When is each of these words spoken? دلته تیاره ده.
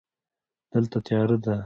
دلته 0.71 0.97
تیاره 1.05 1.37
ده. 1.43 1.55